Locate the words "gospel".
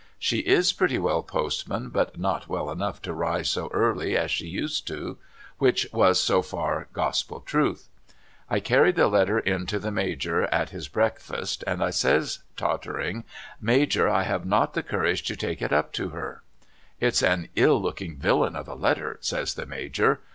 6.91-7.39